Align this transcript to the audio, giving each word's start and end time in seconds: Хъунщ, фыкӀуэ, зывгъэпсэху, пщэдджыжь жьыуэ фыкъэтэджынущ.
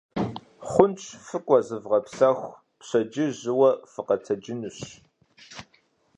Хъунщ, 0.69 1.01
фыкӀуэ, 1.25 1.59
зывгъэпсэху, 1.67 2.51
пщэдджыжь 2.79 3.37
жьыуэ 3.41 3.71
фыкъэтэджынущ. 3.91 4.79